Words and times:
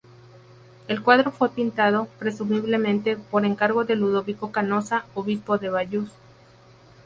El 0.87 1.03
cuadro 1.03 1.29
fue 1.31 1.51
pintado, 1.51 2.07
presumiblemente, 2.17 3.17
por 3.17 3.45
encargo 3.45 3.85
de 3.85 3.95
Ludovico 3.95 4.51
Canossa, 4.51 5.05
obispo 5.13 5.59
de 5.59 5.69
Bayeux. 5.69 6.09